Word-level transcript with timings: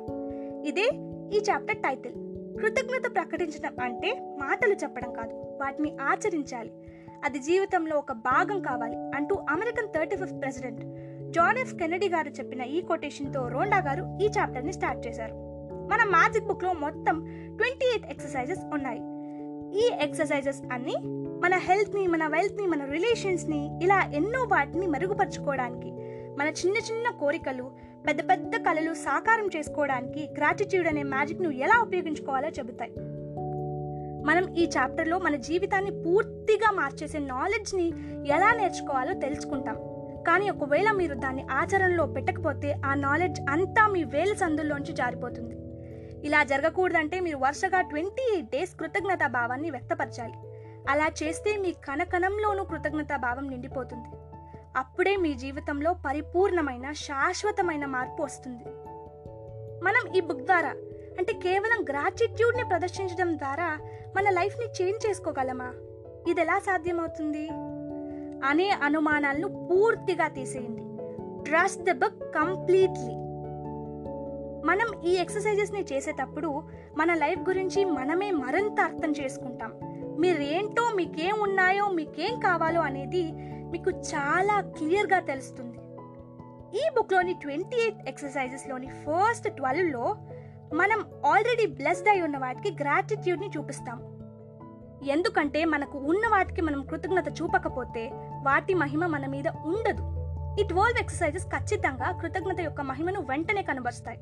ఇదే 0.66 0.88
ఈ 1.36 1.40
chapter 1.40 1.76
title 1.76 2.23
కృతజ్ఞత 2.64 3.14
ప్రకటించడం 3.14 3.76
అంటే 3.80 4.36
మాటలు 4.40 4.72
చెప్పడం 4.72 5.12
కాదు 5.12 5.58
వాటిని 5.60 5.96
ఆచరించాలి. 6.02 6.72
అది 7.24 7.38
జీవితంలో 7.38 7.96
ఒక 7.96 8.12
భాగం 8.12 8.62
కావాలి 8.62 8.96
అంటూ 8.96 9.36
American 9.50 9.88
thirty 9.88 10.16
fifth 10.16 10.40
president 10.40 10.80
John 11.32 11.58
F 11.58 11.74
Kennedy 11.74 12.08
గారు 12.08 12.28
చెప్పిన 12.28 12.62
ఈ 12.62 12.80
కొటేషన్తో 12.80 13.48
రోండా 13.48 13.78
గారు 13.78 14.18
ఈ 14.22 14.28
చాప్టర్ని 14.38 14.72
స్టార్ట్ 14.72 15.06
చేశారు. 15.06 15.32
మన 15.90 16.04
మ్యాజిక్ 16.10 16.44
బుక్లో 16.44 16.72
మొత్తం 16.72 17.14
ట్వంటీ 17.56 17.86
ఎయిట్ 17.86 18.06
ఎక్సర్సైజెస్ 18.10 18.60
ఉన్నాయి. 18.72 19.00
ఈ 19.78 19.90
ఎక్సర్సైజెస్ 20.00 20.62
అన్నీ 20.72 20.94
మన 21.42 21.56
హెల్త్ని 21.56 22.06
మన 22.06 22.26
వెల్త్ని 22.26 22.66
మన 22.66 22.84
రిలేషన్స్ని 22.84 23.78
ఇలా 23.82 24.10
ఎన్నో 24.14 24.44
వాటిని 24.44 24.86
మెరుగుపరచుకోవడానికి 24.86 25.90
మన 26.38 26.48
చిన్న 26.48 26.76
చిన్న 26.76 27.10
కోరికలు 27.20 27.70
పెద్ద 28.06 28.30
పెద్ద 28.30 28.56
కళలు 28.56 28.94
సాకారం 28.94 29.46
చేసుకోవడానికి 29.56 30.28
గ్రాటిట్యూడ్ 30.38 30.88
అనే 30.88 31.02
మ్యాజిక్ను 31.02 31.50
ఎలా 31.50 31.80
ఉపయోగించుకోవాలో 31.82 32.48
చెబుతాయి. 32.48 32.92
మనం 34.26 34.54
ఈ 34.54 34.64
చాప్టర్లో 34.66 35.18
మన 35.18 35.36
జీవితాన్ని 35.36 35.90
పూర్తిగా 36.02 36.70
మార్చేసే 36.70 37.18
నాలెడ్జ్ని 37.18 37.92
ఎలా 38.26 38.52
నేర్చుకోవాలో 38.54 39.14
తెలుసుకుంటాం. 39.14 39.74
కానీ 40.26 40.50
ఒకవేళ 40.50 40.90
మీరు 40.90 41.14
దాన్ని 41.14 41.46
ఆచరణలో 41.50 42.06
పెట్టకపోతే 42.06 42.72
ఆ 42.86 42.94
నాలెడ్జ్ 42.94 43.40
అంతా 43.50 43.86
మీ 43.86 44.04
వేల 44.04 44.34
సందుల్లోంచి 44.34 44.92
జారిపోతుంది. 44.92 45.54
ఇలా 46.26 46.44
జరగకూడదంటే 46.44 47.20
మీరు 47.20 47.38
వరుసగా 47.38 47.80
ట్వంటీ 47.80 48.34
ఎయిట్ 48.34 48.50
డేస్ 48.50 48.78
కృతజ్ఞతా 48.80 49.26
భావాన్ని 49.26 49.70
వ్యక్తపరచాలి. 49.70 50.34
అలా 50.88 51.10
చేస్తే 51.22 51.56
మీ 51.56 51.72
కణకణంలోనూ 51.72 52.64
కృతజ్ఞతా 52.64 53.16
భావం 53.16 53.50
నిండిపోతుంది. 53.50 54.08
అప్పుడే 54.76 55.16
మీ 55.16 55.34
జీవితంలో 55.34 55.94
పరిపూర్ణమైన 55.94 56.92
శాశ్వతమైన 56.92 57.86
మార్పు 57.86 58.22
వస్తుంది. 58.22 58.64
మనం 59.84 60.14
ఈ 60.16 60.20
బుక్ 60.20 60.42
ద్వారా 60.42 60.68
అంటే 61.18 61.32
కేవలం 61.32 61.84
గ్రాటిట్యూడ్ని 61.84 62.64
ప్రదర్శించడం 62.64 63.38
ద్వారా 63.38 63.78
మన 64.16 64.30
లైఫ్ని 64.30 64.66
చేంజ్ 64.66 65.06
చేసుకోగలమా? 65.06 65.72
ఇది 66.30 66.40
ఎలా 66.40 66.58
సాధ్యమవుతుంది? 66.58 67.48
అనే 68.46 68.70
అనుమానాలను 68.70 69.66
పూర్తిగా 69.66 70.28
తీసేయండి. 70.28 70.82
ట్రస్ట్ 71.44 71.82
ద 71.82 71.92
బుక్ 71.92 72.34
కంప్లీట్లీ 72.34 73.14
మనం 74.66 75.02
ఈ 75.04 75.14
ఎక్సర్సైజెస్ని 75.14 75.86
చేసేటప్పుడు 75.92 76.62
మన 76.96 77.14
లైఫ్ 77.14 77.40
గురించి 77.40 77.84
మనమే 77.84 78.30
మరింత 78.30 78.80
అర్థం 78.80 79.12
చేసుకుంటాం. 79.12 79.72
మీరేంటో 80.18 80.90
మీకేం 80.94 81.40
ఉన్నాయో 81.40 81.88
మీకేం 81.88 82.40
కావాలో 82.40 82.80
అనేది 82.80 83.53
మీకు 83.74 83.90
చాలా 83.90 84.60
క్లియర్గా 84.60 85.20
తెలుస్తుంది. 85.20 85.78
ఈ 86.78 86.84
బుక్లోని 86.96 87.32
ట్వంటీ 87.32 87.76
ఎయిట్ 87.76 88.08
ఎక్సర్సైజెస్లోని 88.08 88.86
ఫస్ట్ 88.86 89.48
ట్వెల్వ్లో 89.56 90.16
మనం 90.74 91.04
ఆల్రెడీ 91.26 91.66
బ్లెస్డ్ 91.66 92.08
అయి 92.08 92.22
ఉన్న 92.22 92.38
వాటికి 92.38 92.82
గ్రాటిట్యూడ్ని 92.82 93.50
చూపిస్తాం. 93.56 93.98
ఎందుకంటే 95.02 95.64
మనకు 95.64 95.98
ఉన్న 95.98 96.28
వాటికి 96.30 96.60
మనం 96.60 96.82
కృతజ్ఞత 96.82 97.28
చూపకపోతే 97.42 98.10
వాటి 98.42 98.74
మహిమ 98.74 99.06
మన 99.06 99.26
మీద 99.26 99.48
ఉండదు. 99.48 100.04
ఈ 100.60 100.64
ట్వెల్వ్ 100.64 101.00
ఎక్సర్సైజెస్ 101.00 101.46
ఖచ్చితంగా 101.46 102.18
కృతజ్ఞత 102.20 102.60
యొక్క 102.60 102.80
మహిమను 102.80 103.20
వెంటనే 103.20 103.62
కనబరుస్తాయి. 103.62 104.18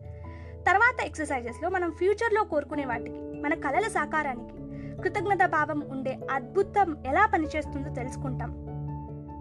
తర్వాత 0.68 1.04
ఎక్సర్సైజెస్లో 1.04 1.68
మనం 1.68 1.90
ఫ్యూచర్లో 1.90 2.44
కోరుకునే 2.44 2.84
వాటికి 2.84 3.22
మన 3.40 3.54
కళల 3.54 3.88
సాకారానికి 3.88 4.56
కృతజ్ఞత 5.02 5.46
భావం 5.46 5.80
ఉండే 5.90 6.18
అద్భుతం 6.30 6.96
ఎలా 7.06 7.26
పనిచేస్తుందో 7.26 7.94
తెలుసుకుంటాం. 7.94 8.71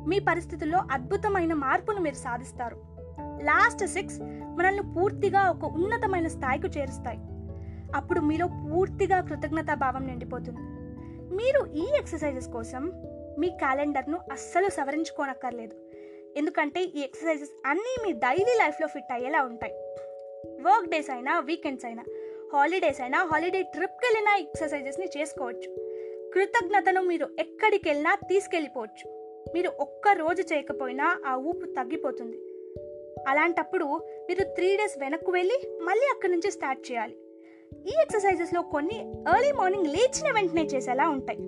మీ 0.08 0.20
పరిస్థితుల్లో 0.20 0.80
అద్భుతమైన 0.92 1.54
మార్పును 1.54 2.02
మీరు 2.02 2.16
సాధిస్తారు. 2.16 2.76
లాస్ట్ 3.20 3.88
సిక్స్ 3.88 4.22
మనల్ని 4.22 4.94
పూర్తిగా 4.94 5.52
ఒక 5.52 5.66
ఉన్నతమైన 5.66 6.28
స్థాయికి 6.28 6.68
చేరుస్తాయి. 6.68 7.20
అప్పుడు 7.96 8.20
మీలో 8.20 8.48
పూర్తిగా 8.48 9.22
కృతజ్ఞతా 9.22 9.74
భావం 9.74 10.08
నిండిపోతుంది. 10.08 10.60
మీరు 11.36 11.66
ఈ 11.66 11.98
ఎక్సర్సైజెస్ 11.98 12.48
కోసం 12.48 12.92
మీ 13.40 13.50
క్యాలెండర్ను 13.50 14.20
అస్సలు 14.32 14.70
సవరించుకోనక్కర్లేదు. 14.70 15.76
ఎందుకంటే 16.38 16.84
ఈ 16.84 17.00
ఎక్సర్సైజెస్ 17.02 17.50
అన్నీ 17.66 17.96
మీ 18.04 18.12
డైలీ 18.12 18.58
లైఫ్లో 18.64 18.88
ఫిట్ 18.88 19.14
అయ్యేలా 19.14 19.44
ఉంటాయి. 19.44 19.74
వర్క్ 20.62 20.90
డేస్ 20.90 21.10
అయినా 21.10 21.40
వీకెండ్స్ 21.40 21.86
అయినా 21.86 22.04
హాలిడేస్ 22.54 23.02
అయినా 23.02 23.24
హాలిడే 23.24 23.62
ట్రిప్కి 23.62 24.06
వెళ్ళినా 24.06 24.36
ఎక్సర్సైజెస్ని 24.36 25.10
చేసుకోవచ్చు. 25.18 25.92
కృతజ్ఞతను 26.34 27.02
మీరు 27.02 27.30
ఎక్కడికి 27.40 27.90
వెళ్ళినా 27.90 28.16
తీసుకెళ్ళిపోవచ్చు. 28.16 29.21
మీరు 29.54 29.72
ఒక్క 29.80 30.08
రోజు 30.08 30.42
చేయకపోయినా 30.54 31.20
ఆ 31.26 31.36
ఊపు 31.36 31.66
తగ్గిపోతుంది. 31.66 32.38
అలాంటప్పుడు 33.28 33.86
మీరు 34.30 34.44
త్రీ 34.44 34.76
డేస్ 34.76 35.00
వెనక్కు 35.00 35.32
వెళ్ళి 35.32 35.78
మళ్ళీ 35.82 36.06
అక్కడి 36.16 36.32
నుంచి 36.32 36.52
స్టార్ట్ 36.52 36.92
చేయాలి. 36.92 37.18
ఈ 37.88 37.94
ఎక్సర్సైజెస్లో 38.02 38.62
కొన్ని 38.62 39.00
ఎర్లీ 39.12 39.52
మార్నింగ్ 39.52 39.88
లేచిన 39.88 40.32
వెంటనే 40.32 40.64
చేసేలా 40.64 41.10
ఉంటాయి. 41.10 41.40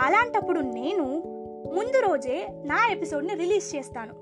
అలాంటప్పుడు 0.00 0.60
నేను 0.60 1.04
ముందు 1.74 2.06
రోజే 2.08 2.48
నా 2.64 2.92
ఎపిసోడ్ని 2.92 3.34
రిలీజ్ 3.34 3.76
చేస్తాను. 3.76 4.14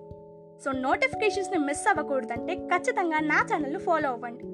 సో 0.65 0.73
నోటిఫికేషన్స్ని 0.73 1.59
మిస్ 1.59 1.89
అవ్వకూడదంటే 1.89 2.55
ఖచ్చితంగా 2.55 3.21
నా 3.21 3.47
ఛానల్ను 3.53 3.79
ఫాలో 3.79 4.09
అవ్వండి. 4.09 4.45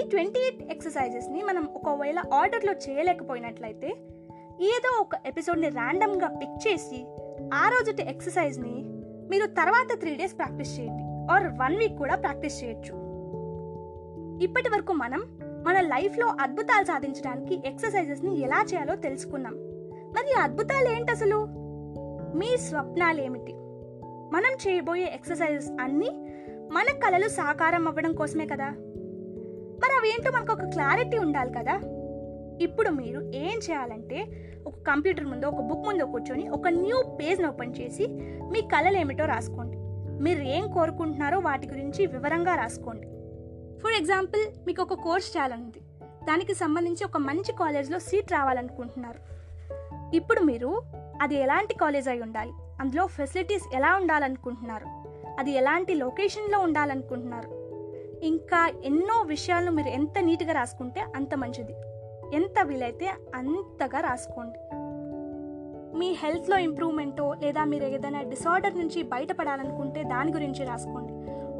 ఈ 0.00 0.08
ట్వంటీ 0.08 0.40
ఎయిట్ 0.40 0.70
ఎక్సర్సైజెస్ని 0.70 1.42
మనం 1.42 1.68
ఒకవేళ 1.74 2.22
ఆర్డర్లో 2.34 2.72
చేయలేకపోయినట్లయితే 2.72 3.88
ఏదో 4.60 5.00
ఒక 5.00 5.10
ఎపిసోడ్ని 5.26 5.68
ర్యాండమ్గా 5.68 6.28
పిక్ 6.28 6.68
చేసి 6.68 7.06
ఆ 7.54 7.68
రోజుటి 7.68 8.02
ఎక్సర్సైజ్ని 8.02 8.84
మీరు 9.30 9.46
తర్వాత 9.46 10.00
త్రీ 10.00 10.14
డేస్ 10.14 10.38
ప్రాక్టీస్ 10.38 10.80
చేయండి. 10.80 11.32
ఆర్ 11.32 11.46
వన్ 11.46 11.76
వీక్ 11.76 11.98
కూడా 11.98 12.16
ప్రాక్టీస్ 12.16 12.64
చేయొచ్చు. 12.64 13.12
ఇప్పటి 14.42 14.68
వరకు 14.68 14.92
మనం 14.92 15.22
మన 15.66 15.80
లైఫ్లో 15.80 16.34
అద్భుతాలు 16.40 16.84
సాధించడానికి 16.84 17.62
ఎక్సర్సైజెస్ని 17.66 18.40
ఎలా 18.40 18.64
చేయాలో 18.72 18.96
తెలుసుకున్నాం. 18.96 19.54
మరి 19.90 20.40
అద్భుతాలు 20.40 20.88
ఏంటి 20.88 21.12
అసలు? 21.12 21.46
మీ 22.36 22.56
స్వప్నాలు 22.56 23.20
ఏమిటి? 23.20 23.52
మనం 24.32 24.56
చేయబోయే 24.68 25.04
ఎక్సర్సైజెస్ 25.04 25.70
అన్నీ 25.80 26.10
మన 26.72 26.84
కళలు 27.04 27.28
సాకారం 27.28 27.88
అవ్వడం 27.88 28.12
కోసమే 28.12 28.46
కదా? 28.46 28.68
మరి 29.82 29.96
అవేంటో 29.96 30.30
మనకు 30.30 30.52
ఒక 30.52 30.64
క్లారిటీ 30.64 31.18
ఉండాలి 31.18 31.52
కదా? 31.52 31.80
ఇప్పుడు 32.60 32.90
మీరు 32.90 33.20
ఏం 33.20 33.58
చేయాలంటే 33.58 34.26
ఒక 34.66 34.74
కంప్యూటర్ 34.74 35.24
ముందు 35.24 35.46
ఒక 35.46 35.60
బుక్ 35.60 35.86
ముందు 35.86 36.02
కూర్చొని 36.02 36.48
ఒక 36.48 36.68
న్యూ 36.68 37.02
పేజ్ని 37.02 37.46
ఓపెన్ 37.46 37.74
చేసి 37.80 38.06
మీ 38.50 38.60
కళలు 38.60 38.96
ఏమిటో 38.96 39.24
రాసుకోండి. 39.24 39.76
మీరు 40.22 40.42
ఏం 40.42 40.70
కోరుకుంటున్నారో 40.70 41.38
వాటి 41.38 41.68
గురించి 41.68 42.06
వివరంగా 42.06 42.54
రాసుకోండి. 42.54 43.06
ఫర్ 43.80 43.92
ఎగ్జాంపుల్ 43.92 44.66
మీకు 44.66 44.82
ఒక 44.82 44.94
కోర్స్ 44.94 45.36
చేయాలనుంది. 45.36 45.78
దానికి 46.24 46.54
సంబంధించి 46.54 47.04
ఒక 47.04 47.16
మంచి 47.16 47.52
కాలేజ్లో 47.52 47.98
సీట్ 47.98 48.32
రావాలనుకుంటున్నారు. 48.32 49.18
ఇప్పుడు 50.16 50.40
మీరు 50.40 50.82
అది 51.22 51.34
ఎలాంటి 51.34 51.74
కాలేజ్ 51.74 52.08
అయి 52.08 52.20
ఉండాలి? 52.20 52.52
అందులో 52.80 53.06
ఫెసిలిటీస్ 53.06 53.74
ఎలా 53.74 53.96
ఉండాలనుకుంటున్నారు? 53.96 54.86
అది 55.38 55.50
ఎలాంటి 55.50 55.94
లొకేషన్లో 55.94 56.58
ఉండాలనుకుంటున్నారు? 56.58 57.62
ఇంకా 58.22 58.72
ఎన్నో 58.84 59.22
విషయాలను 59.22 59.70
మీరు 59.70 59.88
ఎంత 59.88 60.18
నీట్గా 60.20 60.52
రాసుకుంటే 60.52 61.00
అంత 61.16 61.34
మంచిది. 61.34 61.72
ఎంత 62.32 62.66
వీలైతే 62.66 63.08
అంతగా 63.34 64.00
రాసుకోండి. 64.00 64.58
మీ 65.98 66.12
హెల్త్లో 66.12 66.58
ఇంప్రూవ్మెంటో 66.58 67.34
లేదా 67.42 67.64
మీరు 67.64 67.84
ఏదైనా 67.84 68.22
డిసార్డర్ 68.22 68.78
నుంచి 68.78 69.02
బయటపడాలనుకుంటే 69.02 70.02
దాని 70.02 70.32
గురించి 70.32 70.64
రాసుకోండి. 70.64 71.12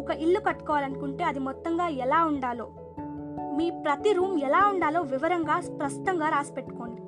ఒక 0.02 0.10
ఇల్లు 0.10 0.40
కట్టుకోవాలనుకుంటే 0.40 1.24
అది 1.24 1.38
మొత్తంగా 1.38 1.86
ఎలా 1.86 2.24
ఉండాలో 2.24 2.70
మీ 3.56 3.70
ప్రతి 3.70 4.12
రూమ్ 4.12 4.40
ఎలా 4.40 4.66
ఉండాలో 4.68 5.00
వివరంగా 5.00 5.60
స్పష్టంగా 5.60 6.28
రాసి 6.28 6.54
పెట్టుకోండి. 6.54 7.02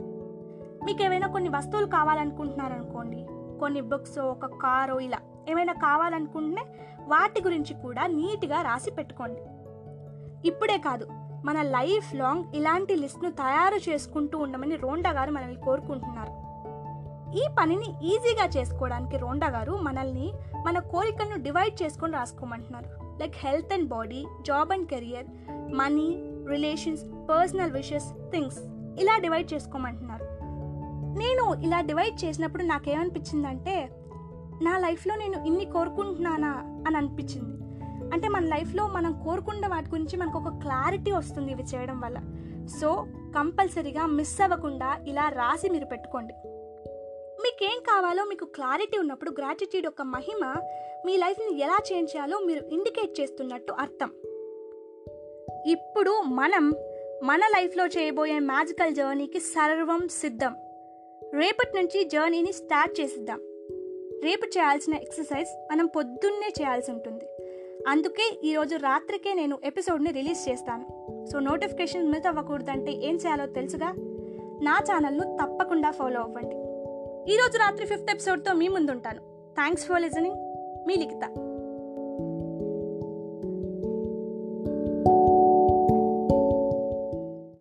మీకు 0.84 1.02
ఏమైనా 1.02 1.28
కొన్ని 1.28 1.48
వస్తువులు 1.48 1.86
కావాలనుకుంటున్నారనుకోండి 1.86 3.26
కొన్ని 3.60 3.80
బుక్స్ 3.80 4.18
ఒక 4.18 4.46
కారో 4.46 5.00
ఇలా 5.00 5.18
ఏమైనా 5.48 5.72
కావాలనుకుంటే 5.72 6.62
వాటి 7.08 7.42
గురించి 7.42 7.74
కూడా 7.74 8.06
నీట్గా 8.06 8.62
రాసి 8.62 8.90
పెట్టుకోండి. 8.90 9.40
ఇప్పుడే 10.48 10.78
కాదు 10.78 11.06
మన 11.44 11.62
లైఫ్ 11.62 12.14
లాంగ్ 12.14 12.44
ఇలాంటి 12.54 12.96
లిస్ట్ను 12.96 13.30
తయారు 13.30 13.90
చేసుకుంటూ 13.90 14.38
ఉండమని 14.38 14.76
రోండా 14.76 15.10
గారు 15.10 15.30
మనల్ని 15.30 15.56
కోరుకుంటున్నారు. 15.56 16.44
ఈ 17.36 17.42
పనిని 17.60 18.06
ఈజీగా 18.06 18.46
చేసుకోవడానికి 18.46 19.16
రోండా 19.16 19.48
గారు 19.48 19.72
మనల్ని 19.72 20.32
మన 20.66 20.78
కోరికలను 20.78 21.42
డివైడ్ 21.42 21.82
చేసుకొని 21.82 22.12
రాసుకోమంటున్నారు. 22.12 23.18
Like 23.20 23.34
health 23.36 23.72
and 23.72 23.88
body 23.88 24.24
job 24.46 24.72
and 24.72 24.88
career 24.88 25.26
money 25.72 26.22
relations 26.48 27.04
personal 27.30 27.72
wishes 27.72 28.30
things 28.30 28.58
ఇలా 29.00 29.18
డివైడ్ 29.18 29.52
చేసుకోమంటున్నారు. 29.54 30.24
నేను 31.18 31.54
ఇలా 31.54 31.80
డివైడ్ 31.80 32.24
చేసినప్పుడు 32.24 32.62
నాకేమనిపించిందంటే 32.62 33.90
నా 34.62 34.78
లైఫ్లో 34.78 35.16
నేను 35.16 35.44
ఇన్ని 35.46 35.64
కోరుకుంటున్నానా 35.64 36.52
అని 36.86 36.96
అనిపించింది. 36.96 37.63
అంటే 38.14 38.28
మన 38.28 38.44
లైఫ్లో 38.44 38.86
మనం 38.86 39.12
కోరుకున్న 39.24 39.66
వాటి 39.66 39.90
గురించి 39.90 40.16
మనకు 40.16 40.38
ఒక 40.38 40.48
క్లారిటీ 40.48 41.12
వస్తుంది 41.12 41.52
ఇవి 41.52 41.62
చేయడం 41.62 42.00
వల్ల. 42.00 42.18
సో 42.80 43.06
కంపల్సరీగా 43.34 44.06
మిస్ 44.06 44.40
అవ్వకుండా 44.40 44.98
ఇలా 45.08 45.28
రాసి 45.28 45.68
మీరు 45.70 45.84
పెట్టుకోండి. 45.84 46.34
మీకేం 47.42 47.80
కావాలో 47.82 48.24
మీకు 48.24 48.44
క్లారిటీ 48.44 48.98
ఉన్నప్పుడు 48.98 49.30
గ్రాటిట్యూడ్ 49.30 49.86
యొక్క 49.86 50.02
మహిమ 50.02 50.54
మీ 51.06 51.16
లైఫ్ని 51.16 51.60
ఎలా 51.60 51.78
చేంజ్ 51.92 52.16
చేయాలో 52.16 52.38
మీరు 52.38 52.64
ఇండికేట్ 52.66 53.20
చేస్తున్నట్టు 53.20 53.72
అర్థం. 53.72 54.10
ఇప్పుడు 55.66 56.10
మనం 56.10 56.74
మన 57.22 57.38
లైఫ్లో 57.38 57.86
చేయబోయే 57.86 58.38
మ్యాజికల్ 58.38 58.94
జర్నీకి 58.94 59.40
సర్వం 59.40 60.08
సిద్ధం. 60.08 60.54
రేపటి 61.34 61.82
నుంచి 61.82 62.04
జర్నీని 62.04 62.52
స్టార్ట్ 62.52 63.00
చేసిద్దాం. 63.00 63.40
రేపు 64.24 64.46
చేయాల్సిన 64.46 64.94
ఎక్సర్సైజ్ 64.94 65.68
మనం 65.72 65.86
పొద్దున్నే 65.86 66.52
చేయాల్సి 66.60 66.90
ఉంటుంది. 66.90 67.24
అందుకే 67.88 68.40
ఈరోజు 68.44 68.76
రాత్రికే 68.76 69.34
నేను 69.34 69.58
ఎపిసోడ్ని 69.64 70.10
రిలీజ్ 70.10 70.48
చేస్తాను. 70.48 70.84
సో 71.26 71.38
నోటిఫికేషన్ 71.38 72.10
మిస్ 72.10 72.26
అవ్వకూడదంటే 72.26 72.92
ఏం 72.92 73.14
చేయాలో 73.14 73.46
తెలుసుగా? 73.46 73.94
నా 74.62 74.78
ఛానల్ను 74.78 75.38
తప్పకుండా 75.42 75.90
ఫాలో 75.90 76.20
అవ్వండి. 76.20 76.56
ఈరోజు 77.32 77.58
రాత్రి 77.58 77.86
ఫిఫ్త్ 77.86 78.10
ఎపిసోడ్తో 78.10 78.52
మీ 78.52 78.68
ముందుంటాను. 78.68 79.20
Thanks 79.54 79.86
for 79.86 80.02
listening. 80.02 80.36
Me 80.88 80.96
Likhita. 80.96 81.53